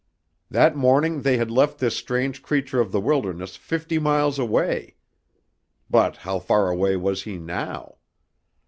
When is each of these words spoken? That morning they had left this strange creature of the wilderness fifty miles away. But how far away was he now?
That 0.49 0.75
morning 0.75 1.21
they 1.21 1.37
had 1.37 1.51
left 1.51 1.77
this 1.77 1.95
strange 1.95 2.41
creature 2.41 2.81
of 2.81 2.91
the 2.91 2.99
wilderness 2.99 3.55
fifty 3.55 3.99
miles 3.99 4.39
away. 4.39 4.95
But 5.91 6.15
how 6.17 6.39
far 6.39 6.69
away 6.69 6.95
was 6.95 7.21
he 7.21 7.37
now? 7.37 7.97